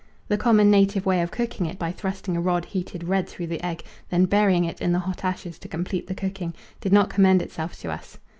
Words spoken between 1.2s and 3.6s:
of cooking it by thrusting a rod heated red through